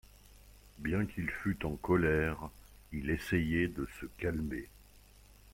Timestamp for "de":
3.67-3.87